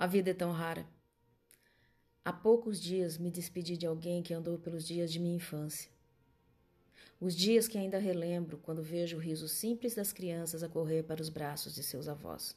A 0.00 0.06
vida 0.06 0.30
é 0.30 0.32
tão 0.32 0.50
rara. 0.50 0.86
Há 2.24 2.32
poucos 2.32 2.80
dias 2.80 3.18
me 3.18 3.30
despedi 3.30 3.76
de 3.76 3.84
alguém 3.84 4.22
que 4.22 4.32
andou 4.32 4.58
pelos 4.58 4.86
dias 4.86 5.12
de 5.12 5.20
minha 5.20 5.36
infância. 5.36 5.90
Os 7.20 7.36
dias 7.36 7.68
que 7.68 7.76
ainda 7.76 7.98
relembro 7.98 8.56
quando 8.56 8.82
vejo 8.82 9.18
o 9.18 9.20
riso 9.20 9.46
simples 9.46 9.94
das 9.94 10.10
crianças 10.10 10.62
a 10.62 10.70
correr 10.70 11.02
para 11.02 11.20
os 11.20 11.28
braços 11.28 11.74
de 11.74 11.82
seus 11.82 12.08
avós. 12.08 12.56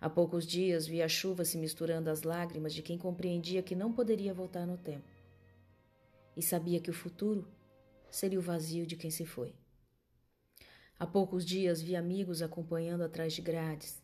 Há 0.00 0.10
poucos 0.10 0.44
dias 0.44 0.84
vi 0.84 1.00
a 1.00 1.08
chuva 1.08 1.44
se 1.44 1.56
misturando 1.56 2.10
às 2.10 2.24
lágrimas 2.24 2.74
de 2.74 2.82
quem 2.82 2.98
compreendia 2.98 3.62
que 3.62 3.76
não 3.76 3.92
poderia 3.92 4.34
voltar 4.34 4.66
no 4.66 4.76
tempo. 4.76 5.08
E 6.36 6.42
sabia 6.42 6.80
que 6.80 6.90
o 6.90 6.92
futuro 6.92 7.46
seria 8.10 8.40
o 8.40 8.42
vazio 8.42 8.84
de 8.84 8.96
quem 8.96 9.12
se 9.12 9.24
foi. 9.24 9.54
Há 10.98 11.06
poucos 11.06 11.46
dias 11.46 11.80
vi 11.80 11.94
amigos 11.94 12.42
acompanhando 12.42 13.04
atrás 13.04 13.32
de 13.32 13.40
grades, 13.40 14.01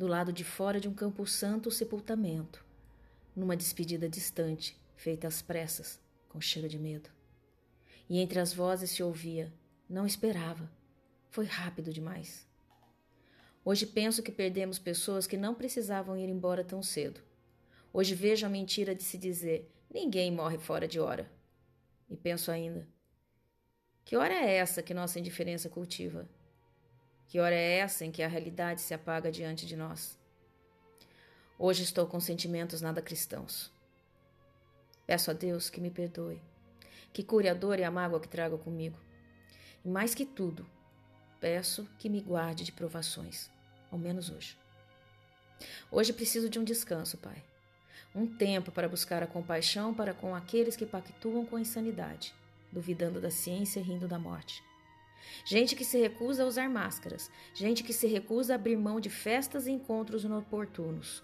do 0.00 0.06
lado 0.06 0.32
de 0.32 0.42
fora 0.42 0.80
de 0.80 0.88
um 0.88 0.94
campo 0.94 1.26
santo 1.26 1.68
o 1.68 1.70
sepultamento, 1.70 2.64
numa 3.36 3.54
despedida 3.54 4.08
distante, 4.08 4.74
feita 4.96 5.28
às 5.28 5.42
pressas, 5.42 6.00
com 6.26 6.40
cheiro 6.40 6.70
de 6.70 6.78
medo. 6.78 7.10
E 8.08 8.18
entre 8.18 8.40
as 8.40 8.54
vozes 8.54 8.92
se 8.92 9.02
ouvia: 9.02 9.52
Não 9.86 10.06
esperava. 10.06 10.72
Foi 11.28 11.44
rápido 11.44 11.92
demais. 11.92 12.48
Hoje 13.62 13.84
penso 13.84 14.22
que 14.22 14.32
perdemos 14.32 14.78
pessoas 14.78 15.26
que 15.26 15.36
não 15.36 15.54
precisavam 15.54 16.16
ir 16.16 16.30
embora 16.30 16.64
tão 16.64 16.82
cedo. 16.82 17.20
Hoje 17.92 18.14
vejo 18.14 18.46
a 18.46 18.48
mentira 18.48 18.94
de 18.94 19.02
se 19.02 19.18
dizer: 19.18 19.70
ninguém 19.92 20.32
morre 20.32 20.56
fora 20.56 20.88
de 20.88 20.98
hora. 20.98 21.30
E 22.08 22.16
penso 22.16 22.50
ainda: 22.50 22.88
que 24.02 24.16
hora 24.16 24.32
é 24.32 24.54
essa 24.54 24.82
que 24.82 24.94
nossa 24.94 25.20
indiferença 25.20 25.68
cultiva? 25.68 26.26
Que 27.30 27.38
hora 27.38 27.54
é 27.54 27.78
essa 27.78 28.04
em 28.04 28.10
que 28.10 28.24
a 28.24 28.28
realidade 28.28 28.80
se 28.80 28.92
apaga 28.92 29.30
diante 29.30 29.64
de 29.64 29.76
nós? 29.76 30.18
Hoje 31.56 31.84
estou 31.84 32.04
com 32.04 32.18
sentimentos 32.18 32.80
nada 32.80 33.00
cristãos. 33.00 33.70
Peço 35.06 35.30
a 35.30 35.32
Deus 35.32 35.70
que 35.70 35.80
me 35.80 35.92
perdoe, 35.92 36.42
que 37.12 37.22
cure 37.22 37.48
a 37.48 37.54
dor 37.54 37.78
e 37.78 37.84
a 37.84 37.90
mágoa 37.90 38.18
que 38.18 38.26
trago 38.26 38.58
comigo. 38.58 38.98
E 39.84 39.88
mais 39.88 40.12
que 40.12 40.26
tudo, 40.26 40.66
peço 41.38 41.88
que 42.00 42.08
me 42.08 42.20
guarde 42.20 42.64
de 42.64 42.72
provações, 42.72 43.48
ao 43.92 43.96
menos 43.96 44.28
hoje. 44.28 44.58
Hoje 45.88 46.12
preciso 46.12 46.50
de 46.50 46.58
um 46.58 46.64
descanso, 46.64 47.16
Pai. 47.16 47.44
Um 48.12 48.26
tempo 48.26 48.72
para 48.72 48.88
buscar 48.88 49.22
a 49.22 49.28
compaixão 49.28 49.94
para 49.94 50.12
com 50.12 50.34
aqueles 50.34 50.74
que 50.74 50.84
pactuam 50.84 51.46
com 51.46 51.54
a 51.54 51.60
insanidade, 51.60 52.34
duvidando 52.72 53.20
da 53.20 53.30
ciência 53.30 53.78
e 53.78 53.84
rindo 53.84 54.08
da 54.08 54.18
morte. 54.18 54.68
Gente 55.44 55.74
que 55.76 55.84
se 55.84 55.98
recusa 55.98 56.42
a 56.42 56.46
usar 56.46 56.68
máscaras, 56.68 57.30
gente 57.54 57.82
que 57.82 57.92
se 57.92 58.06
recusa 58.06 58.54
a 58.54 58.56
abrir 58.56 58.76
mão 58.76 59.00
de 59.00 59.10
festas 59.10 59.66
e 59.66 59.70
encontros 59.70 60.24
inoportunos, 60.24 61.22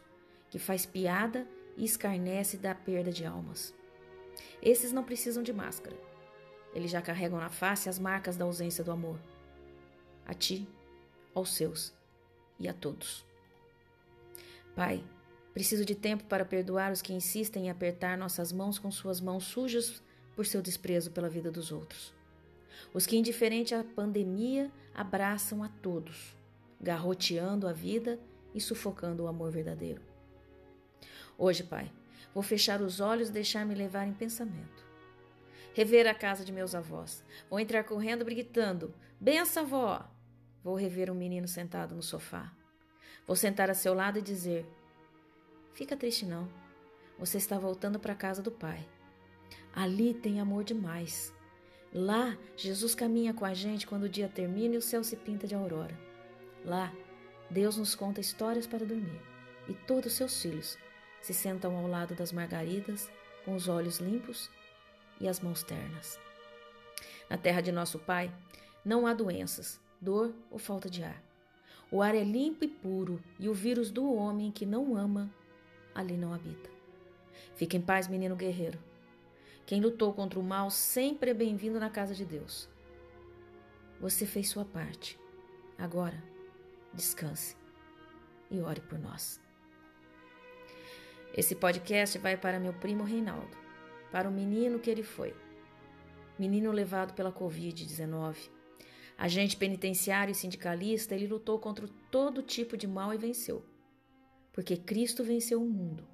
que 0.50 0.58
faz 0.58 0.86
piada 0.86 1.46
e 1.76 1.84
escarnece 1.84 2.56
da 2.56 2.74
perda 2.74 3.10
de 3.10 3.24
almas. 3.24 3.74
Esses 4.62 4.92
não 4.92 5.04
precisam 5.04 5.42
de 5.42 5.52
máscara. 5.52 5.96
Eles 6.74 6.90
já 6.90 7.00
carregam 7.00 7.38
na 7.38 7.48
face 7.48 7.88
as 7.88 7.98
marcas 7.98 8.36
da 8.36 8.44
ausência 8.44 8.84
do 8.84 8.90
amor. 8.92 9.18
A 10.26 10.34
ti, 10.34 10.68
aos 11.34 11.54
seus 11.54 11.94
e 12.58 12.68
a 12.68 12.74
todos. 12.74 13.24
Pai, 14.74 15.02
preciso 15.54 15.84
de 15.84 15.94
tempo 15.94 16.24
para 16.24 16.44
perdoar 16.44 16.92
os 16.92 17.00
que 17.00 17.14
insistem 17.14 17.66
em 17.66 17.70
apertar 17.70 18.18
nossas 18.18 18.52
mãos 18.52 18.78
com 18.78 18.90
suas 18.90 19.20
mãos 19.20 19.44
sujas 19.44 20.02
por 20.34 20.44
seu 20.44 20.60
desprezo 20.60 21.10
pela 21.10 21.30
vida 21.30 21.50
dos 21.50 21.72
outros. 21.72 22.15
Os 22.92 23.06
que, 23.06 23.16
indiferente 23.16 23.74
à 23.74 23.84
pandemia, 23.84 24.70
abraçam 24.94 25.62
a 25.62 25.68
todos, 25.68 26.36
garroteando 26.80 27.68
a 27.68 27.72
vida 27.72 28.18
e 28.54 28.60
sufocando 28.60 29.24
o 29.24 29.28
amor 29.28 29.50
verdadeiro. 29.50 30.02
Hoje, 31.38 31.62
Pai, 31.62 31.92
vou 32.32 32.42
fechar 32.42 32.80
os 32.80 33.00
olhos 33.00 33.28
e 33.28 33.32
deixar-me 33.32 33.74
levar 33.74 34.06
em 34.06 34.12
pensamento. 34.12 34.86
Rever 35.74 36.06
a 36.06 36.14
casa 36.14 36.44
de 36.44 36.52
meus 36.52 36.74
avós. 36.74 37.22
Vou 37.50 37.60
entrar 37.60 37.84
correndo, 37.84 38.24
gritando: 38.24 38.94
Benção, 39.20 39.64
avó! 39.64 40.10
Vou 40.64 40.74
rever 40.74 41.10
um 41.10 41.14
menino 41.14 41.46
sentado 41.46 41.94
no 41.94 42.02
sofá. 42.02 42.50
Vou 43.26 43.36
sentar 43.36 43.68
a 43.68 43.74
seu 43.74 43.92
lado 43.92 44.18
e 44.18 44.22
dizer: 44.22 44.66
Fica 45.74 45.94
triste, 45.94 46.24
não. 46.24 46.48
Você 47.18 47.36
está 47.36 47.58
voltando 47.58 48.00
para 48.00 48.14
a 48.14 48.16
casa 48.16 48.42
do 48.42 48.50
Pai. 48.50 48.88
Ali 49.74 50.14
tem 50.14 50.40
amor 50.40 50.64
demais. 50.64 51.35
Lá, 51.98 52.36
Jesus 52.58 52.94
caminha 52.94 53.32
com 53.32 53.46
a 53.46 53.54
gente 53.54 53.86
quando 53.86 54.02
o 54.02 54.08
dia 54.08 54.28
termina 54.28 54.74
e 54.74 54.76
o 54.76 54.82
céu 54.82 55.02
se 55.02 55.16
pinta 55.16 55.46
de 55.46 55.54
aurora. 55.54 55.98
Lá, 56.62 56.92
Deus 57.48 57.78
nos 57.78 57.94
conta 57.94 58.20
histórias 58.20 58.66
para 58.66 58.84
dormir 58.84 59.18
e 59.66 59.72
todos 59.72 60.12
seus 60.12 60.42
filhos 60.42 60.76
se 61.22 61.32
sentam 61.32 61.74
ao 61.74 61.86
lado 61.86 62.14
das 62.14 62.32
margaridas 62.32 63.10
com 63.46 63.54
os 63.56 63.66
olhos 63.66 63.96
limpos 63.96 64.50
e 65.18 65.26
as 65.26 65.40
mãos 65.40 65.62
ternas. 65.62 66.20
Na 67.30 67.38
terra 67.38 67.62
de 67.62 67.72
nosso 67.72 67.98
Pai 67.98 68.30
não 68.84 69.06
há 69.06 69.14
doenças, 69.14 69.80
dor 69.98 70.34
ou 70.50 70.58
falta 70.58 70.90
de 70.90 71.02
ar. 71.02 71.22
O 71.90 72.02
ar 72.02 72.14
é 72.14 72.22
limpo 72.22 72.62
e 72.62 72.68
puro 72.68 73.22
e 73.40 73.48
o 73.48 73.54
vírus 73.54 73.90
do 73.90 74.12
homem 74.14 74.52
que 74.52 74.66
não 74.66 74.94
ama 74.94 75.32
ali 75.94 76.18
não 76.18 76.34
habita. 76.34 76.68
Fique 77.54 77.74
em 77.74 77.80
paz, 77.80 78.06
menino 78.06 78.36
guerreiro. 78.36 78.78
Quem 79.66 79.80
lutou 79.80 80.14
contra 80.14 80.38
o 80.38 80.44
mal 80.44 80.70
sempre 80.70 81.32
é 81.32 81.34
bem-vindo 81.34 81.80
na 81.80 81.90
casa 81.90 82.14
de 82.14 82.24
Deus. 82.24 82.68
Você 84.00 84.24
fez 84.24 84.48
sua 84.48 84.64
parte. 84.64 85.18
Agora, 85.76 86.22
descanse 86.94 87.56
e 88.48 88.60
ore 88.60 88.80
por 88.80 88.96
nós. 88.96 89.40
Esse 91.36 91.56
podcast 91.56 92.16
vai 92.18 92.36
para 92.36 92.60
meu 92.60 92.72
primo 92.74 93.02
Reinaldo, 93.02 93.56
para 94.12 94.28
o 94.28 94.32
menino 94.32 94.78
que 94.78 94.88
ele 94.88 95.02
foi. 95.02 95.34
Menino 96.38 96.70
levado 96.70 97.12
pela 97.14 97.32
Covid-19. 97.32 98.36
Agente 99.18 99.56
penitenciário 99.56 100.30
e 100.30 100.34
sindicalista, 100.36 101.12
ele 101.12 101.26
lutou 101.26 101.58
contra 101.58 101.88
todo 102.08 102.40
tipo 102.40 102.76
de 102.76 102.86
mal 102.86 103.12
e 103.12 103.18
venceu. 103.18 103.64
Porque 104.52 104.76
Cristo 104.76 105.24
venceu 105.24 105.60
o 105.60 105.68
mundo. 105.68 106.06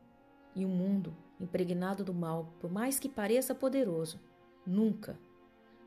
E 0.54 0.64
o 0.64 0.68
mundo 0.68 1.14
impregnado 1.42 2.04
do 2.04 2.14
mal, 2.14 2.54
por 2.60 2.70
mais 2.70 2.98
que 2.98 3.08
pareça 3.08 3.54
poderoso, 3.54 4.20
nunca, 4.64 5.18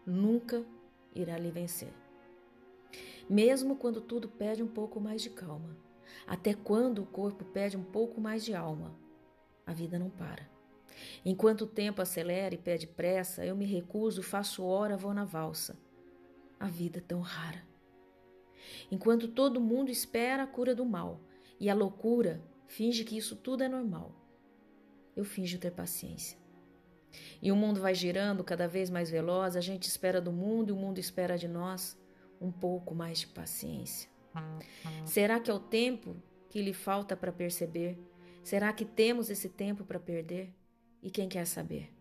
nunca 0.06 0.66
irá 1.14 1.38
lhe 1.38 1.50
vencer. 1.50 1.94
Mesmo 3.30 3.78
quando 3.78 4.02
tudo 4.02 4.28
pede 4.28 4.62
um 4.62 4.68
pouco 4.68 5.00
mais 5.00 5.22
de 5.22 5.30
calma, 5.30 5.76
até 6.28 6.54
quando 6.54 7.02
o 7.02 7.06
corpo 7.06 7.46
pede 7.46 7.78
um 7.78 7.84
pouco 7.84 8.20
mais 8.20 8.44
de 8.44 8.54
alma, 8.54 8.94
a 9.66 9.74
vida 9.74 9.98
não 9.98 10.10
para. 10.10 10.48
Enquanto 11.26 11.62
o 11.62 11.68
tempo 11.68 12.02
acelera 12.02 12.54
e 12.54 12.58
pede 12.58 12.86
pressa, 12.86 13.46
eu 13.46 13.56
me 13.56 13.66
recuso, 13.66 14.22
faço 14.22 14.64
hora, 14.64 14.96
vou 14.96 15.14
na 15.14 15.26
valsa. 15.26 15.78
A 16.60 16.68
vida 16.68 17.00
é 17.00 17.02
tão 17.02 17.20
rara. 17.20 17.64
Enquanto 18.92 19.28
todo 19.28 19.60
mundo 19.60 19.90
espera 19.90 20.44
a 20.44 20.48
cura 20.48 20.74
do 20.74 20.86
mal 20.86 21.20
e 21.60 21.70
a 21.70 21.74
loucura 21.74 22.42
finge 22.68 23.04
que 23.04 23.18
isso 23.18 23.36
tudo 23.36 23.64
é 23.64 23.68
normal, 23.68 24.14
eu 25.16 25.24
finjo 25.24 25.58
ter 25.58 25.72
paciência. 25.72 26.38
E 27.42 27.52
o 27.52 27.56
mundo 27.56 27.80
vai 27.80 27.96
girando 27.96 28.44
cada 28.44 28.68
vez 28.68 28.90
mais 28.90 29.10
veloz, 29.10 29.56
a 29.56 29.62
gente 29.62 29.84
espera 29.84 30.20
do 30.20 30.32
mundo 30.32 30.70
e 30.70 30.74
o 30.74 30.76
mundo 30.76 31.00
espera 31.00 31.38
de 31.38 31.48
nós 31.48 31.98
um 32.42 32.52
pouco 32.52 32.94
mais 32.94 33.20
de 33.20 33.28
paciência. 33.28 34.10
Será 35.06 35.40
que 35.40 35.50
é 35.50 35.54
o 35.54 35.60
tempo 35.60 36.16
que 36.50 36.62
lhe 36.62 36.74
falta 36.74 37.16
para 37.16 37.32
perceber? 37.32 37.98
Será 38.44 38.74
que 38.74 38.84
temos 38.84 39.30
esse 39.30 39.48
tempo 39.48 39.86
para 39.86 40.00
perder? 40.00 40.54
E 41.02 41.10
quem 41.10 41.30
quer 41.30 41.46
saber? 41.46 41.94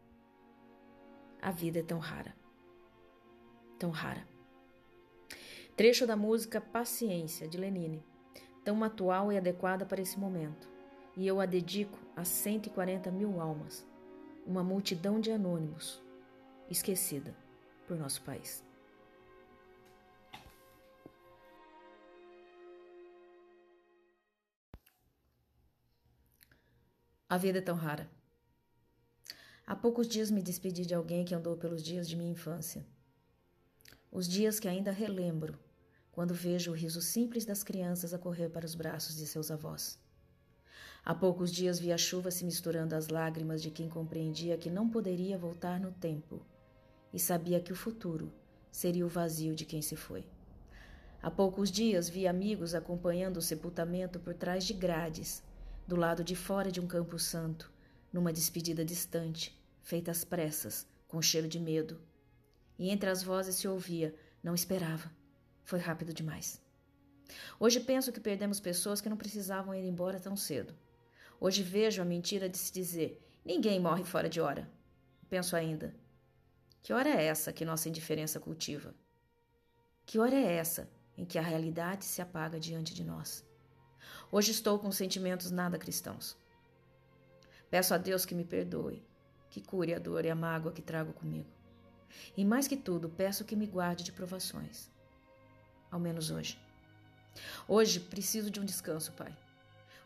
A 1.41 1.51
vida 1.51 1.79
é 1.79 1.83
tão 1.83 1.99
rara. 1.99 2.35
Tão 3.79 3.91
rara. 3.91 4.27
Trecho 5.77 6.07
da 6.07 6.17
música 6.17 6.61
Paciência, 6.61 7.49
de 7.49 7.59
Lenine, 7.59 8.05
tão 8.65 8.83
atual 8.83 9.33
e 9.33 9.37
adequada 9.37 9.85
para 9.85 10.01
esse 10.01 10.19
momento 10.19 10.74
e 11.17 11.27
eu 11.27 11.41
a 11.41 11.47
dedico 11.47 11.99
a 12.17 12.25
140 12.25 13.11
mil 13.11 13.41
almas, 13.41 13.87
uma 14.47 14.65
multidão 14.65 15.21
de 15.21 15.31
anônimos, 15.31 16.03
esquecida 16.69 17.35
por 17.87 17.97
nosso 17.97 18.23
país. 18.23 18.65
A 27.29 27.37
vida 27.37 27.59
é 27.59 27.63
tão 27.63 27.75
rara. 27.75 28.09
Há 29.67 29.75
poucos 29.75 30.07
dias 30.07 30.31
me 30.31 30.43
despedi 30.43 30.85
de 30.85 30.95
alguém 30.95 31.25
que 31.25 31.35
andou 31.35 31.57
pelos 31.57 31.83
dias 31.83 32.09
de 32.09 32.17
minha 32.17 32.31
infância. 32.31 32.87
Os 34.13 34.29
dias 34.29 34.61
que 34.61 34.69
ainda 34.69 34.93
relembro 34.93 35.59
quando 36.13 36.33
vejo 36.33 36.71
o 36.71 36.75
riso 36.75 37.01
simples 37.01 37.45
das 37.45 37.65
crianças 37.65 38.15
a 38.15 38.19
correr 38.19 38.51
para 38.51 38.67
os 38.67 38.77
braços 38.77 39.17
de 39.17 39.27
seus 39.27 39.51
avós. 39.51 39.99
Há 41.07 41.15
poucos 41.15 41.53
dias 41.53 41.79
vi 41.79 41.93
a 41.93 41.99
chuva 41.99 42.31
se 42.31 42.47
misturando 42.47 42.95
às 42.95 43.09
lágrimas 43.09 43.61
de 43.61 43.71
quem 43.71 43.91
compreendia 43.91 44.57
que 44.57 44.71
não 44.71 44.89
poderia 44.89 45.37
voltar 45.37 45.79
no 45.79 45.93
tempo 45.93 46.41
e 47.13 47.19
sabia 47.19 47.61
que 47.61 47.73
o 47.73 47.77
futuro 47.77 48.33
seria 48.73 49.05
o 49.05 49.09
vazio 49.09 49.55
de 49.55 49.67
quem 49.67 49.83
se 49.83 49.97
foi. 49.97 50.25
Há 51.23 51.31
poucos 51.31 51.71
dias 51.71 52.09
vi 52.09 52.27
amigos 52.27 52.75
acompanhando 52.75 53.37
o 53.37 53.43
sepultamento 53.43 54.19
por 54.19 54.33
trás 54.33 54.65
de 54.65 54.73
grades, 54.73 55.43
do 55.87 55.95
lado 55.95 56.25
de 56.25 56.35
fora 56.35 56.73
de 56.73 56.81
um 56.81 56.87
campo 56.87 57.19
santo, 57.19 57.71
numa 58.11 58.33
despedida 58.33 58.83
distante, 58.83 59.55
feita 59.83 60.11
às 60.11 60.25
pressas, 60.25 60.87
com 61.07 61.21
cheiro 61.21 61.47
de 61.47 61.61
medo. 61.61 62.01
E 62.79 62.89
entre 62.89 63.11
as 63.11 63.23
vozes 63.23 63.57
se 63.57 63.69
ouvia: 63.69 64.15
Não 64.43 64.55
esperava. 64.55 65.11
Foi 65.65 65.79
rápido 65.79 66.15
demais. 66.15 66.63
Hoje 67.61 67.79
penso 67.79 68.11
que 68.11 68.21
perdemos 68.21 68.59
pessoas 68.59 69.03
que 69.03 69.09
não 69.09 69.17
precisavam 69.19 69.75
ir 69.75 69.85
embora 69.85 70.19
tão 70.19 70.35
cedo. 70.35 70.75
Hoje 71.45 71.63
vejo 71.63 72.01
a 72.01 72.07
mentira 72.07 72.49
de 72.49 72.57
se 72.57 72.73
dizer: 72.73 73.23
Ninguém 73.45 73.79
morre 73.79 74.03
fora 74.03 74.31
de 74.31 74.41
hora. 74.41 74.67
Penso 75.29 75.55
ainda: 75.55 75.95
Que 76.83 76.91
hora 76.91 77.11
é 77.11 77.23
essa 77.23 77.53
que 77.53 77.67
nossa 77.67 77.87
indiferença 77.87 78.41
cultiva? 78.41 78.95
Que 80.07 80.19
hora 80.19 80.35
é 80.35 80.55
essa 80.55 80.89
em 81.19 81.27
que 81.27 81.39
a 81.39 81.43
realidade 81.43 82.07
se 82.07 82.23
apaga 82.23 82.59
diante 82.59 82.95
de 82.95 83.05
nós? 83.05 83.45
Hoje 84.33 84.53
estou 84.53 84.79
com 84.79 84.91
sentimentos 84.91 85.51
nada 85.51 85.77
cristãos. 85.77 86.35
Peço 87.69 87.93
a 87.93 87.99
Deus 87.99 88.25
que 88.25 88.35
me 88.35 88.47
perdoe, 88.47 89.05
que 89.51 89.61
cure 89.61 89.93
a 89.93 89.99
dor 89.99 90.25
e 90.25 90.31
a 90.31 90.35
mágoa 90.35 90.73
que 90.73 90.81
trago 90.81 91.13
comigo. 91.13 91.51
E 92.35 92.43
mais 92.43 92.67
que 92.67 92.77
tudo, 92.79 93.11
peço 93.11 93.45
que 93.45 93.55
me 93.55 93.67
guarde 93.67 94.03
de 94.03 94.13
provações. 94.13 94.91
Ao 95.91 96.01
menos 96.01 96.31
hoje. 96.31 96.59
Hoje 97.69 98.01
preciso 98.01 98.51
de 98.51 98.61
um 98.61 98.65
descanso, 98.65 99.13
Pai. 99.13 99.44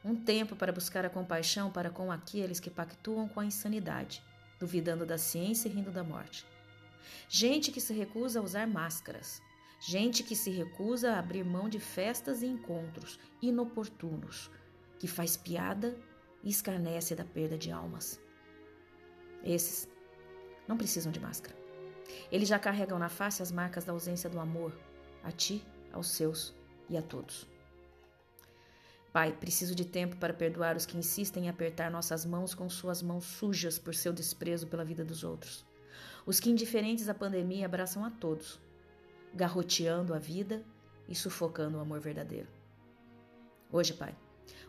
Um 0.04 0.14
tempo 0.14 0.54
para 0.54 0.72
buscar 0.72 1.04
a 1.04 1.10
compaixão 1.10 1.70
para 1.70 1.90
com 1.90 2.10
aqueles 2.10 2.60
que 2.60 2.70
pactuam 2.70 3.28
com 3.28 3.40
a 3.40 3.44
insanidade, 3.44 4.22
duvidando 4.58 5.04
da 5.04 5.18
ciência 5.18 5.68
e 5.68 5.72
rindo 5.72 5.90
da 5.90 6.04
morte. 6.04 6.46
Gente 7.28 7.70
que 7.70 7.80
se 7.80 7.92
recusa 7.92 8.40
a 8.40 8.42
usar 8.42 8.66
máscaras, 8.66 9.42
Gente 9.80 10.24
que 10.24 10.34
se 10.34 10.50
recusa 10.50 11.12
a 11.12 11.18
abrir 11.18 11.44
mão 11.44 11.68
de 11.68 11.78
festas 11.78 12.42
e 12.42 12.46
encontros 12.46 13.18
inoportunos, 13.40 14.50
que 14.98 15.06
faz 15.06 15.36
piada 15.36 15.96
e 16.42 16.50
escarnece 16.50 17.14
da 17.14 17.24
perda 17.24 17.56
de 17.56 17.70
almas. 17.70 18.20
Esses 19.44 19.88
não 20.66 20.76
precisam 20.76 21.12
de 21.12 21.20
máscara. 21.20 21.56
Eles 22.30 22.48
já 22.48 22.58
carregam 22.58 22.98
na 22.98 23.08
face 23.08 23.40
as 23.40 23.52
marcas 23.52 23.84
da 23.84 23.92
ausência 23.92 24.28
do 24.28 24.40
amor, 24.40 24.76
a 25.22 25.30
ti, 25.30 25.64
aos 25.92 26.08
seus 26.08 26.52
e 26.88 26.96
a 26.96 27.02
todos. 27.02 27.46
Pai, 29.18 29.32
preciso 29.32 29.74
de 29.74 29.84
tempo 29.84 30.14
para 30.14 30.32
perdoar 30.32 30.76
os 30.76 30.86
que 30.86 30.96
insistem 30.96 31.46
em 31.46 31.48
apertar 31.48 31.90
nossas 31.90 32.24
mãos 32.24 32.54
com 32.54 32.70
suas 32.70 33.02
mãos 33.02 33.24
sujas 33.24 33.76
por 33.76 33.92
seu 33.92 34.12
desprezo 34.12 34.68
pela 34.68 34.84
vida 34.84 35.04
dos 35.04 35.24
outros. 35.24 35.66
Os 36.24 36.38
que, 36.38 36.48
indiferentes 36.48 37.08
à 37.08 37.14
pandemia, 37.14 37.66
abraçam 37.66 38.04
a 38.04 38.12
todos, 38.12 38.60
garroteando 39.34 40.14
a 40.14 40.20
vida 40.20 40.62
e 41.08 41.16
sufocando 41.16 41.78
o 41.78 41.80
amor 41.80 41.98
verdadeiro. 41.98 42.46
Hoje, 43.72 43.92
Pai, 43.92 44.14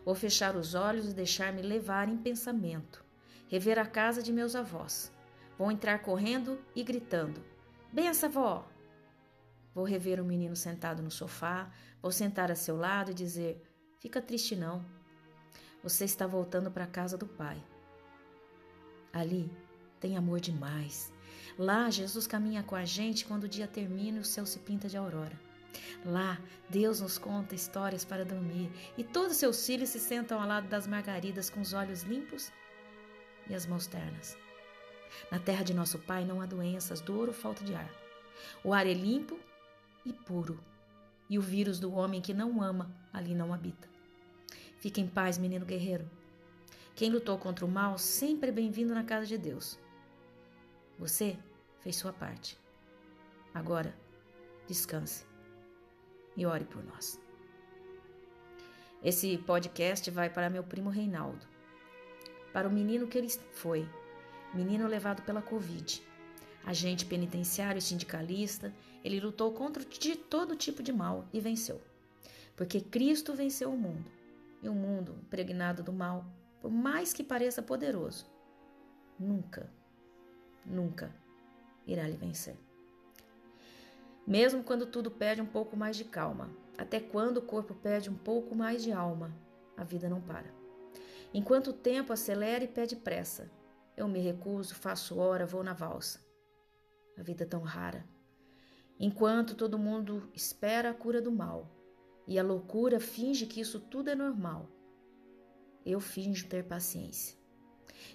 vou 0.04 0.16
fechar 0.16 0.56
os 0.56 0.74
olhos 0.74 1.08
e 1.08 1.14
deixar-me 1.14 1.62
levar 1.62 2.08
em 2.08 2.16
pensamento, 2.16 3.04
rever 3.46 3.78
a 3.78 3.86
casa 3.86 4.20
de 4.20 4.32
meus 4.32 4.56
avós. 4.56 5.12
Vou 5.56 5.70
entrar 5.70 6.00
correndo 6.00 6.58
e 6.74 6.82
gritando: 6.82 7.40
Bença, 7.92 8.28
vó! 8.28 8.68
Vou 9.72 9.84
rever 9.84 10.20
o 10.20 10.24
menino 10.24 10.56
sentado 10.56 11.04
no 11.04 11.10
sofá, 11.12 11.70
vou 12.02 12.10
sentar 12.10 12.50
a 12.50 12.56
seu 12.56 12.76
lado 12.76 13.12
e 13.12 13.14
dizer: 13.14 13.69
Fica 14.00 14.20
triste 14.20 14.56
não. 14.56 14.84
Você 15.82 16.04
está 16.04 16.26
voltando 16.26 16.70
para 16.70 16.84
a 16.84 16.88
casa 16.88 17.16
do 17.16 17.26
Pai. 17.26 17.62
Ali 19.12 19.50
tem 20.00 20.16
amor 20.16 20.40
demais, 20.40 21.12
Lá, 21.58 21.90
Jesus 21.90 22.26
caminha 22.26 22.62
com 22.62 22.74
a 22.74 22.86
gente 22.86 23.24
quando 23.26 23.44
o 23.44 23.48
dia 23.48 23.66
termina 23.66 24.18
e 24.18 24.20
o 24.20 24.24
céu 24.24 24.46
se 24.46 24.58
pinta 24.60 24.88
de 24.88 24.96
aurora. 24.96 25.38
Lá, 26.04 26.40
Deus 26.68 27.00
nos 27.00 27.18
conta 27.18 27.54
histórias 27.54 28.02
para 28.04 28.24
dormir 28.24 28.70
e 28.96 29.04
todos 29.04 29.36
seus 29.36 29.66
filhos 29.66 29.90
se 29.90 30.00
sentam 30.00 30.40
ao 30.40 30.48
lado 30.48 30.68
das 30.68 30.86
margaridas 30.86 31.50
com 31.50 31.60
os 31.60 31.74
olhos 31.74 32.02
limpos 32.02 32.50
e 33.48 33.54
as 33.54 33.66
mãos 33.66 33.86
ternas. 33.86 34.38
Na 35.30 35.38
terra 35.38 35.62
de 35.62 35.74
nosso 35.74 35.98
Pai 35.98 36.24
não 36.24 36.40
há 36.40 36.46
doenças, 36.46 37.00
dor 37.00 37.28
ou 37.28 37.34
falta 37.34 37.62
de 37.62 37.74
ar. 37.74 37.90
O 38.64 38.72
ar 38.72 38.86
é 38.86 38.94
limpo 38.94 39.38
e 40.04 40.12
puro, 40.12 40.58
e 41.30 41.38
o 41.38 41.42
vírus 41.42 41.78
do 41.78 41.92
homem 41.94 42.20
que 42.20 42.34
não 42.34 42.60
ama 42.60 42.92
ali 43.12 43.34
não 43.34 43.54
habita. 43.54 43.88
Fique 44.78 45.00
em 45.00 45.06
paz, 45.06 45.38
menino 45.38 45.64
guerreiro. 45.64 46.10
Quem 46.96 47.08
lutou 47.08 47.38
contra 47.38 47.64
o 47.64 47.70
mal 47.70 47.96
sempre 47.96 48.48
é 48.48 48.52
bem-vindo 48.52 48.92
na 48.92 49.04
casa 49.04 49.26
de 49.26 49.38
Deus. 49.38 49.78
Você 50.98 51.38
fez 51.80 51.94
sua 51.94 52.12
parte. 52.12 52.58
Agora, 53.54 53.94
descanse 54.66 55.24
e 56.36 56.44
ore 56.44 56.64
por 56.64 56.82
nós. 56.84 57.20
Esse 59.02 59.38
podcast 59.38 60.10
vai 60.10 60.28
para 60.28 60.50
meu 60.50 60.64
primo 60.64 60.90
Reinaldo, 60.90 61.46
para 62.52 62.68
o 62.68 62.72
menino 62.72 63.06
que 63.06 63.16
ele 63.16 63.30
foi, 63.52 63.88
menino 64.52 64.86
levado 64.86 65.22
pela 65.22 65.40
Covid. 65.40 66.02
Agente 66.66 67.06
penitenciário 67.06 67.78
e 67.78 67.82
sindicalista, 67.82 68.74
ele 69.02 69.20
lutou 69.20 69.52
contra 69.52 69.84
de 69.84 70.16
todo 70.16 70.56
tipo 70.56 70.82
de 70.82 70.92
mal 70.92 71.26
e 71.32 71.40
venceu. 71.40 71.80
Porque 72.56 72.80
Cristo 72.80 73.34
venceu 73.34 73.72
o 73.72 73.76
mundo. 73.76 74.10
E 74.62 74.68
o 74.68 74.74
mundo, 74.74 75.16
impregnado 75.22 75.82
do 75.82 75.92
mal, 75.92 76.26
por 76.60 76.70
mais 76.70 77.12
que 77.12 77.24
pareça 77.24 77.62
poderoso, 77.62 78.26
nunca, 79.18 79.70
nunca 80.66 81.14
irá 81.86 82.06
lhe 82.06 82.16
vencer. 82.16 82.56
Mesmo 84.26 84.62
quando 84.62 84.84
tudo 84.84 85.10
pede 85.10 85.40
um 85.40 85.46
pouco 85.46 85.76
mais 85.76 85.96
de 85.96 86.04
calma, 86.04 86.50
até 86.76 87.00
quando 87.00 87.38
o 87.38 87.42
corpo 87.42 87.74
pede 87.74 88.10
um 88.10 88.14
pouco 88.14 88.54
mais 88.54 88.82
de 88.82 88.92
alma, 88.92 89.34
a 89.76 89.82
vida 89.82 90.08
não 90.08 90.20
para. 90.20 90.52
Enquanto 91.32 91.68
o 91.68 91.72
tempo 91.72 92.12
acelera 92.12 92.62
e 92.62 92.68
pede 92.68 92.96
pressa, 92.96 93.50
eu 93.96 94.06
me 94.06 94.20
recuso, 94.20 94.74
faço 94.74 95.18
hora, 95.18 95.46
vou 95.46 95.62
na 95.62 95.72
valsa. 95.72 96.20
A 97.18 97.22
vida 97.22 97.44
é 97.44 97.46
tão 97.46 97.60
rara. 97.62 98.04
Enquanto 99.02 99.54
todo 99.54 99.78
mundo 99.78 100.30
espera 100.34 100.90
a 100.90 100.94
cura 100.94 101.22
do 101.22 101.32
mal 101.32 101.66
e 102.26 102.38
a 102.38 102.42
loucura 102.42 103.00
finge 103.00 103.46
que 103.46 103.58
isso 103.58 103.80
tudo 103.80 104.10
é 104.10 104.14
normal, 104.14 104.68
eu 105.86 105.98
finjo 106.00 106.46
ter 106.46 106.64
paciência. 106.64 107.34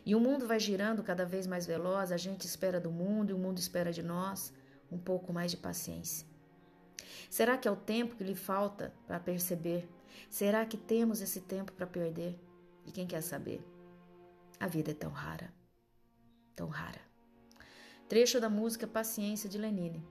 E 0.05 0.13
o 0.13 0.19
mundo 0.19 0.45
vai 0.45 0.59
girando 0.59 1.01
cada 1.01 1.25
vez 1.25 1.47
mais 1.47 1.65
veloz, 1.65 2.11
a 2.11 2.17
gente 2.17 2.45
espera 2.45 2.79
do 2.79 2.91
mundo 2.91 3.31
e 3.31 3.33
o 3.33 3.37
mundo 3.37 3.57
espera 3.57 3.91
de 3.91 4.03
nós 4.03 4.53
um 4.91 4.97
pouco 4.99 5.33
mais 5.33 5.49
de 5.49 5.57
paciência. 5.57 6.27
Será 7.31 7.57
que 7.57 7.67
é 7.67 7.71
o 7.71 7.75
tempo 7.75 8.15
que 8.15 8.23
lhe 8.23 8.35
falta 8.35 8.93
para 9.07 9.19
perceber? 9.19 9.89
Será 10.29 10.67
que 10.67 10.77
temos 10.77 11.19
esse 11.19 11.41
tempo 11.41 11.71
para 11.71 11.87
perder? 11.87 12.39
E 12.85 12.91
quem 12.91 13.07
quer 13.07 13.21
saber? 13.21 13.65
A 14.59 14.67
vida 14.67 14.91
é 14.91 14.93
tão 14.93 15.09
rara, 15.09 15.51
tão 16.55 16.67
rara. 16.67 17.01
Trecho 18.07 18.39
da 18.39 18.49
música 18.51 18.85
Paciência 18.85 19.49
de 19.49 19.57
Lenine, 19.57 20.05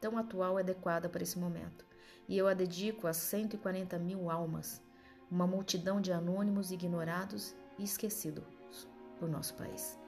tão 0.00 0.16
atual 0.18 0.58
e 0.58 0.62
adequada 0.62 1.08
para 1.08 1.22
esse 1.22 1.38
momento. 1.38 1.84
E 2.28 2.36
eu 2.36 2.46
a 2.46 2.54
dedico 2.54 3.06
a 3.06 3.12
140 3.12 3.98
mil 3.98 4.30
almas, 4.30 4.82
uma 5.30 5.46
multidão 5.46 6.00
de 6.00 6.12
anônimos 6.12 6.70
ignorados 6.70 7.54
e 7.78 7.84
esquecidos 7.84 8.44
para 9.16 9.26
o 9.26 9.30
nosso 9.30 9.54
país. 9.54 9.98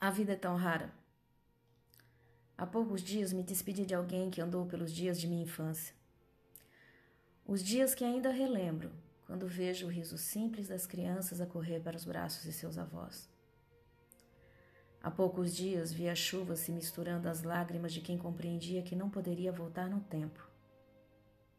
A 0.00 0.10
vida 0.10 0.34
é 0.34 0.36
tão 0.36 0.54
rara. 0.54 0.92
Há 2.58 2.66
poucos 2.66 3.02
dias 3.02 3.32
me 3.32 3.42
despedi 3.42 3.86
de 3.86 3.94
alguém 3.94 4.30
que 4.30 4.40
andou 4.40 4.66
pelos 4.66 4.92
dias 4.92 5.18
de 5.18 5.26
minha 5.26 5.42
infância. 5.42 5.94
Os 7.46 7.62
dias 7.62 7.94
que 7.94 8.04
ainda 8.04 8.30
relembro, 8.30 8.92
quando 9.26 9.46
vejo 9.46 9.86
o 9.86 9.90
riso 9.90 10.18
simples 10.18 10.68
das 10.68 10.86
crianças 10.86 11.40
a 11.40 11.46
correr 11.46 11.80
para 11.80 11.96
os 11.96 12.04
braços 12.04 12.42
de 12.42 12.52
seus 12.52 12.78
avós. 12.78 13.28
Há 15.02 15.10
poucos 15.10 15.54
dias 15.54 15.92
vi 15.92 16.08
a 16.08 16.14
chuva 16.14 16.56
se 16.56 16.72
misturando 16.72 17.28
às 17.28 17.42
lágrimas 17.42 17.92
de 17.92 18.00
quem 18.00 18.16
compreendia 18.16 18.82
que 18.82 18.96
não 18.96 19.10
poderia 19.10 19.52
voltar 19.52 19.88
no 19.88 20.00
tempo 20.00 20.48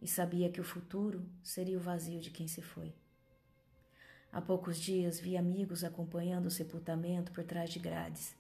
e 0.02 0.08
sabia 0.08 0.50
que 0.50 0.62
o 0.62 0.64
futuro 0.64 1.26
seria 1.44 1.78
o 1.78 1.82
vazio 1.82 2.20
de 2.20 2.30
quem 2.30 2.48
se 2.48 2.62
foi. 2.62 2.94
Há 4.32 4.42
poucos 4.42 4.80
dias 4.80 5.20
vi 5.20 5.38
amigos 5.38 5.84
acompanhando 5.84 6.48
o 6.48 6.52
sepultamento 6.52 7.32
por 7.32 7.44
trás 7.44 7.70
de 7.70 7.80
grades, 7.80 8.36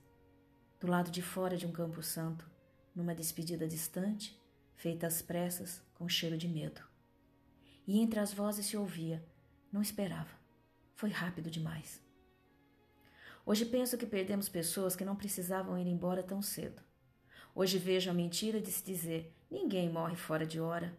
do 0.79 0.87
lado 0.87 1.09
de 1.09 1.21
fora 1.21 1.55
de 1.55 1.65
um 1.65 1.71
campo 1.71 2.03
santo, 2.03 2.49
numa 2.93 3.15
despedida 3.15 3.67
distante, 3.67 4.39
feita 4.75 5.07
às 5.07 5.21
pressas, 5.21 5.81
com 5.95 6.07
cheiro 6.07 6.37
de 6.37 6.47
medo. 6.47 6.94
E 7.87 7.99
entre 7.99 8.19
as 8.19 8.33
vozes 8.33 8.65
se 8.65 8.77
ouvia: 8.77 9.23
não 9.71 9.81
esperava, 9.81 10.31
foi 10.95 11.09
rápido 11.09 11.49
demais. 11.49 12.01
Hoje 13.45 13.65
penso 13.65 13.97
que 13.97 14.07
perdemos 14.07 14.49
pessoas 14.49 14.95
que 14.95 15.05
não 15.05 15.15
precisavam 15.15 15.77
ir 15.77 15.87
embora 15.87 16.23
tão 16.23 16.41
cedo. 16.41 16.81
Hoje 17.53 17.77
vejo 17.77 18.09
a 18.09 18.13
mentira 18.13 18.59
de 18.59 18.71
se 18.71 18.83
dizer: 18.83 19.33
ninguém 19.49 19.89
morre 19.89 20.15
fora 20.15 20.45
de 20.45 20.59
hora, 20.59 20.97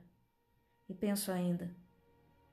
e 0.88 0.94
penso 0.94 1.32
ainda: 1.32 1.74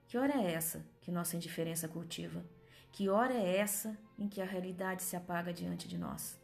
que 0.07 0.17
hora 0.17 0.33
é 0.33 0.51
essa 0.51 0.85
que 1.01 1.11
nossa 1.11 1.35
indiferença 1.35 1.87
cultiva? 1.87 2.45
Que 2.91 3.09
hora 3.09 3.33
é 3.33 3.57
essa 3.57 3.97
em 4.17 4.27
que 4.27 4.41
a 4.41 4.45
realidade 4.45 5.01
se 5.01 5.15
apaga 5.15 5.51
diante 5.51 5.87
de 5.87 5.97
nós? 5.97 6.39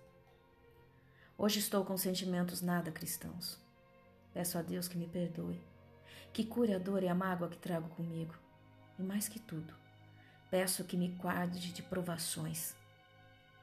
Hoje 1.38 1.60
estou 1.60 1.86
com 1.86 1.96
sentimentos 1.96 2.62
nada 2.62 2.91
cristãos. 2.91 3.60
Peço 4.34 4.58
a 4.58 4.62
Deus 4.62 4.88
que 4.88 4.98
me 4.98 5.08
perdoe, 5.08 5.62
que 6.32 6.46
cure 6.46 6.74
a 6.74 6.80
dor 6.80 7.04
e 7.04 7.08
a 7.08 7.16
mágoa 7.16 7.50
que 7.50 7.58
trago 7.58 7.89
comigo. 7.89 8.34
E 8.98 9.04
mais 9.04 9.28
que 9.28 9.39
tudo, 9.39 9.74
peço 10.50 10.84
que 10.84 10.98
me 10.98 11.10
guarde 11.10 11.72
de 11.72 11.82
provações, 11.82 12.75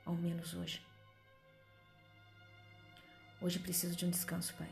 ao 0.05 0.15
menos 0.15 0.55
hoje. 0.55 0.85
Hoje 3.41 3.59
preciso 3.59 3.95
de 3.95 4.07
um 4.07 4.11
descanso, 4.11 4.55
Pai. 4.55 4.69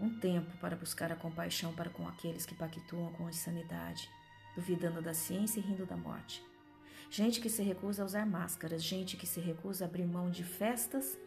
Um 0.00 0.18
tempo 0.18 0.56
para 0.58 0.76
buscar 0.76 1.12
a 1.12 1.16
compaixão 1.16 1.74
para 1.74 1.90
com 1.90 2.08
aqueles 2.08 2.46
que 2.46 2.54
pactuam 2.54 3.12
com 3.12 3.26
a 3.26 3.30
insanidade, 3.30 4.08
duvidando 4.56 5.02
da 5.02 5.12
ciência 5.12 5.60
e 5.60 5.62
rindo 5.62 5.84
da 5.84 5.96
morte. 5.96 6.42
Gente 7.10 7.40
que 7.40 7.50
se 7.50 7.62
recusa 7.62 8.02
a 8.02 8.06
usar 8.06 8.24
máscaras, 8.24 8.82
gente 8.82 9.16
que 9.16 9.26
se 9.26 9.40
recusa 9.40 9.84
a 9.84 9.88
abrir 9.88 10.06
mão 10.06 10.30
de 10.30 10.42
festas 10.42 11.18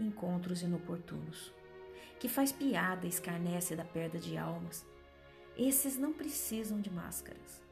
encontros 0.00 0.62
inoportunos, 0.62 1.52
que 2.18 2.28
faz 2.28 2.52
piada 2.52 3.06
e 3.06 3.10
escarnece 3.10 3.74
da 3.74 3.84
perda 3.84 4.18
de 4.18 4.36
almas. 4.36 4.86
Esses 5.56 5.96
não 5.96 6.12
precisam 6.12 6.80
de 6.80 6.90
máscaras. 6.90 7.62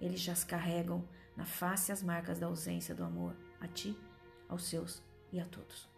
Eles 0.00 0.20
já 0.20 0.34
carregam 0.46 1.06
na 1.36 1.44
face 1.44 1.92
as 1.92 2.02
marcas 2.02 2.38
da 2.38 2.46
ausência 2.46 2.94
do 2.94 3.04
amor 3.04 3.34
a 3.60 3.68
ti, 3.68 3.96
aos 4.48 4.64
seus 4.64 5.02
e 5.32 5.40
a 5.40 5.44
todos. 5.44 5.88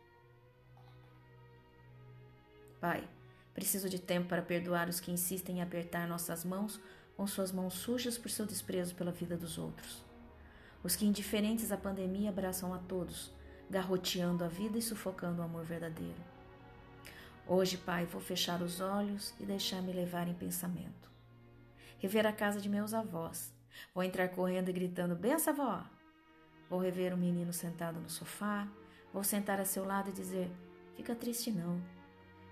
Pai, 2.81 3.09
preciso 3.55 3.89
de 3.89 3.99
tempo 3.99 4.29
para 4.29 4.43
perdoar 4.43 4.89
os 4.89 5.01
que 5.01 5.11
insistem 5.11 5.59
em 5.59 5.63
apertar 5.63 6.07
nossas 6.07 6.45
mãos 6.45 6.81
com 7.17 7.27
suas 7.27 7.53
mãos 7.53 7.75
sujas 7.75 8.19
por 8.19 8.31
seu 8.31 8.45
desprezo 8.45 8.95
pela 8.95 9.13
vida 9.13 9.37
dos 9.37 9.57
outros. 9.59 10.05
Os 10.83 10.97
que, 10.97 11.07
indiferentes 11.07 11.73
à 11.73 11.77
pandemia, 11.77 12.29
abraçam 12.29 12.75
a 12.75 12.79
todos, 12.79 13.33
garroteando 13.71 14.45
a 14.45 14.49
vida 14.49 14.77
e 14.77 14.83
sufocando 14.83 15.41
o 15.41 15.45
amor 15.45 15.65
verdadeiro. 15.65 16.21
Hoje, 17.47 17.77
Pai, 17.77 18.07
vou 18.07 18.23
fechar 18.23 18.63
os 18.63 18.81
olhos 18.81 19.35
e 19.39 19.45
deixar-me 19.45 19.93
levar 19.93 20.27
em 20.27 20.33
pensamento. 20.33 21.11
Rever 21.99 22.27
a 22.27 22.33
casa 22.33 22.59
de 22.59 22.71
meus 22.71 22.95
avós. 22.95 23.53
Vou 23.95 24.03
entrar 24.03 24.29
correndo 24.29 24.71
e 24.71 24.73
gritando: 24.73 25.15
Benção, 25.15 25.53
avó! 25.53 25.85
Vou 26.71 26.81
rever 26.81 27.13
o 27.13 27.19
menino 27.19 27.53
sentado 27.53 28.01
no 28.01 28.09
sofá. 28.09 28.67
Vou 29.13 29.23
sentar 29.23 29.61
a 29.61 29.65
seu 29.67 29.85
lado 29.85 30.09
e 30.09 30.15
dizer: 30.15 30.51
Fica 30.97 31.15
triste, 31.15 31.51
não. 31.51 31.83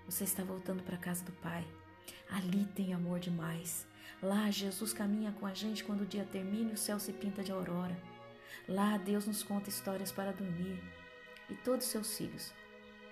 Você 0.05 0.25
está 0.25 0.43
voltando 0.43 0.83
para 0.83 0.95
a 0.95 0.99
casa 0.99 1.25
do 1.25 1.31
Pai. 1.31 1.65
Ali 2.29 2.65
tem 2.75 2.93
amor 2.93 3.19
demais. 3.19 3.87
Lá 4.21 4.51
Jesus 4.51 4.93
caminha 4.93 5.31
com 5.31 5.47
a 5.47 5.55
gente 5.55 5.83
quando 5.83 6.01
o 6.01 6.05
dia 6.05 6.23
termina 6.23 6.69
e 6.69 6.75
o 6.75 6.77
céu 6.77 6.99
se 6.99 7.11
pinta 7.11 7.43
de 7.43 7.51
aurora. 7.51 7.97
Lá 8.69 8.95
Deus 8.97 9.25
nos 9.25 9.41
conta 9.41 9.69
histórias 9.69 10.11
para 10.11 10.31
dormir. 10.31 10.79
E 11.49 11.55
todos 11.55 11.87
seus 11.87 12.15
filhos 12.15 12.53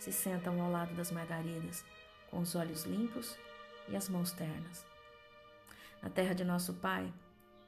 se 0.02 0.12
sentam 0.12 0.60
ao 0.60 0.72
lado 0.72 0.96
das 0.96 1.12
margaridas, 1.12 1.86
com 2.32 2.40
os 2.40 2.56
olhos 2.56 2.86
limpos 2.86 3.38
e 3.88 3.96
as 3.96 4.10
mãos 4.10 4.32
ternas. 4.32 4.84
Na 6.02 6.10
terra 6.10 6.34
de 6.34 6.44
nosso 6.44 6.74
Pai, 6.74 7.14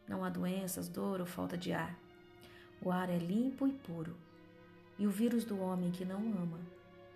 não 0.07 0.25
há 0.25 0.29
doenças, 0.29 0.89
dor 0.89 1.19
ou 1.19 1.27
falta 1.27 1.55
de 1.55 1.71
ar. 1.71 1.95
O 2.81 2.91
ar 2.91 3.07
é 3.07 3.19
limpo 3.19 3.67
e 3.67 3.71
puro, 3.71 4.17
e 4.97 5.05
o 5.05 5.11
vírus 5.11 5.45
do 5.45 5.59
homem 5.59 5.91
que 5.91 6.03
não 6.03 6.17
ama 6.17 6.59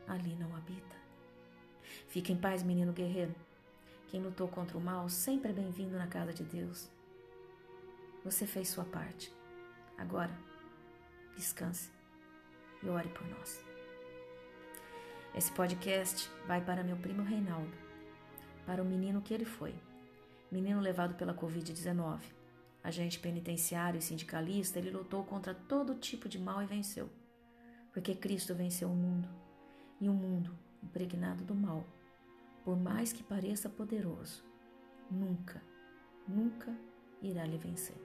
ali 0.07 0.35
não 0.35 0.55
habita. 0.55 0.95
Fique 2.07 2.31
em 2.31 2.37
paz, 2.37 2.61
menino 2.61 2.93
guerreiro. 2.93 3.33
Quem 4.09 4.21
lutou 4.21 4.47
contra 4.47 4.77
o 4.77 4.81
mal 4.81 5.09
sempre 5.09 5.49
é 5.49 5.53
bem-vindo 5.53 5.97
na 5.97 6.05
casa 6.05 6.31
de 6.31 6.43
Deus. 6.43 6.91
Você 8.23 8.45
fez 8.45 8.69
sua 8.69 8.85
parte. 8.85 9.33
Agora, 9.97 10.31
descanse 11.35 11.89
e 12.83 12.87
ore 12.87 13.09
por 13.09 13.27
nós. 13.27 13.66
Esse 15.35 15.51
podcast 15.51 16.29
vai 16.47 16.63
para 16.63 16.83
meu 16.83 16.97
primo 16.97 17.21
Reinaldo, 17.21 17.71
para 18.65 18.81
o 18.81 18.85
menino 18.85 19.21
que 19.21 19.33
ele 19.33 19.45
foi, 19.45 19.75
menino 20.51 20.79
levado 20.79 21.15
pela 21.15 21.33
Covid-19. 21.33 22.21
Agente 22.83 23.19
penitenciário 23.19 23.99
e 23.99 24.01
sindicalista, 24.01 24.79
ele 24.79 24.89
lutou 24.89 25.23
contra 25.23 25.53
todo 25.53 25.95
tipo 25.95 26.27
de 26.27 26.39
mal 26.39 26.63
e 26.63 26.65
venceu, 26.65 27.09
porque 27.91 28.15
Cristo 28.15 28.55
venceu 28.55 28.89
o 28.89 28.95
mundo, 28.95 29.29
e 29.99 30.09
o 30.09 30.13
mundo 30.13 30.57
impregnado 30.81 31.43
do 31.43 31.53
mal, 31.53 31.85
por 32.63 32.77
mais 32.77 33.13
que 33.13 33.23
pareça 33.23 33.69
poderoso, 33.69 34.43
nunca, 35.11 35.61
nunca 36.27 36.75
irá 37.21 37.45
lhe 37.45 37.57
vencer. 37.57 37.97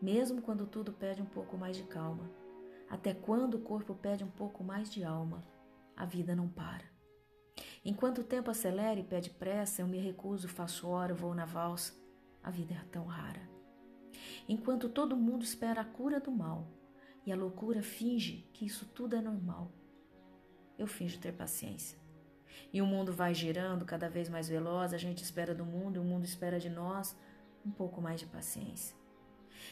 Mesmo 0.00 0.42
quando 0.42 0.66
tudo 0.66 0.92
pede 0.92 1.22
um 1.22 1.26
pouco 1.26 1.56
mais 1.56 1.76
de 1.76 1.84
calma, 1.84 2.28
até 2.88 3.12
quando 3.12 3.54
o 3.54 3.60
corpo 3.60 3.94
pede 3.94 4.22
um 4.22 4.30
pouco 4.30 4.62
mais 4.62 4.90
de 4.90 5.04
alma, 5.04 5.44
a 5.96 6.04
vida 6.04 6.36
não 6.36 6.48
para. 6.48 6.84
Enquanto 7.84 8.18
o 8.18 8.24
tempo 8.24 8.50
acelera 8.50 8.98
e 8.98 9.04
pede 9.04 9.30
pressa, 9.30 9.82
eu 9.82 9.86
me 9.86 9.98
recuso, 9.98 10.48
faço 10.48 10.88
hora, 10.88 11.14
vou 11.14 11.34
na 11.34 11.44
valsa. 11.44 11.94
A 12.42 12.50
vida 12.50 12.74
é 12.74 12.84
tão 12.90 13.04
rara. 13.06 13.48
Enquanto 14.48 14.88
todo 14.88 15.16
mundo 15.16 15.42
espera 15.42 15.80
a 15.80 15.84
cura 15.84 16.20
do 16.20 16.30
mal 16.30 16.68
e 17.24 17.32
a 17.32 17.36
loucura 17.36 17.82
finge 17.82 18.48
que 18.52 18.64
isso 18.64 18.86
tudo 18.86 19.16
é 19.16 19.20
normal, 19.20 19.72
eu 20.78 20.86
finjo 20.86 21.18
ter 21.18 21.32
paciência. 21.32 21.98
E 22.72 22.80
o 22.80 22.86
mundo 22.86 23.12
vai 23.12 23.34
girando 23.34 23.84
cada 23.84 24.08
vez 24.08 24.28
mais 24.28 24.48
veloz, 24.48 24.92
a 24.92 24.98
gente 24.98 25.22
espera 25.22 25.54
do 25.54 25.64
mundo 25.64 26.00
o 26.00 26.04
mundo 26.04 26.24
espera 26.24 26.58
de 26.58 26.68
nós 26.68 27.16
um 27.64 27.70
pouco 27.70 28.00
mais 28.00 28.20
de 28.20 28.26
paciência. 28.26 28.96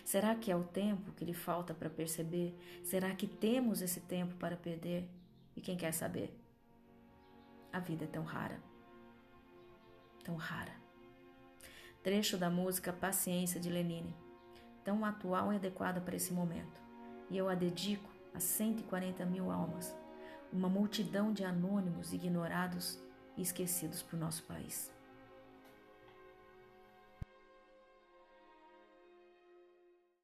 Será 0.04 0.34
que 0.34 0.50
é 0.50 0.56
o 0.56 0.64
tempo 0.64 1.12
que 1.12 1.24
lhe 1.24 1.34
falta 1.34 1.74
para 1.74 1.90
perceber? 1.90 2.56
Será 2.82 3.14
que 3.14 3.26
temos 3.26 3.82
esse 3.82 4.00
tempo 4.00 4.34
para 4.36 4.56
perder? 4.56 5.08
E 5.56 5.60
quem 5.60 5.76
quer 5.76 5.92
saber? 5.92 6.34
A 7.72 7.78
vida 7.78 8.04
é 8.04 8.08
tão 8.08 8.24
rara. 8.24 8.60
Tão 10.24 10.36
rara. 10.36 10.72
Trecho 12.02 12.36
da 12.36 12.50
música 12.50 12.92
Paciência 12.92 13.60
de 13.60 13.70
Lenine, 13.70 14.14
tão 14.84 15.04
atual 15.04 15.52
e 15.52 15.56
adequada 15.56 16.00
para 16.00 16.16
esse 16.16 16.32
momento. 16.32 16.80
E 17.30 17.36
eu 17.36 17.48
a 17.48 17.54
dedico 17.54 18.10
a 18.34 18.40
140 18.40 19.24
mil 19.24 19.50
almas 19.50 19.94
uma 20.52 20.68
multidão 20.68 21.32
de 21.32 21.44
anônimos 21.44 22.12
ignorados 22.12 23.00
e 23.36 23.42
esquecidos 23.42 24.02
por 24.02 24.16
nosso 24.16 24.44
país. 24.44 24.93